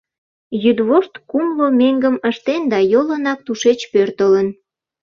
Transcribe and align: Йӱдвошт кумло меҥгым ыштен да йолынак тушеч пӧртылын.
Йӱдвошт 0.63 1.13
кумло 1.29 1.67
меҥгым 1.79 2.15
ыштен 2.29 2.61
да 2.71 2.79
йолынак 2.91 3.39
тушеч 3.45 3.79
пӧртылын. 3.91 4.47